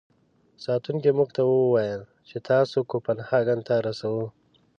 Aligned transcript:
ساتونکو 0.65 1.09
موږ 1.17 1.29
ته 1.35 1.41
و 1.49 1.53
ویل 1.73 2.01
چې 2.29 2.37
تاسو 2.49 2.77
کوپنهاګن 2.91 3.59
ته 3.67 3.73
رسوو. 3.85 4.25